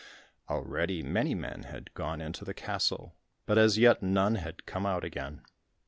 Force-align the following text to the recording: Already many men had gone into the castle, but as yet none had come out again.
Already 0.49 1.03
many 1.03 1.35
men 1.35 1.61
had 1.61 1.93
gone 1.93 2.21
into 2.21 2.43
the 2.43 2.55
castle, 2.55 3.13
but 3.45 3.59
as 3.59 3.77
yet 3.77 4.01
none 4.01 4.33
had 4.33 4.65
come 4.65 4.87
out 4.87 5.03
again. 5.03 5.43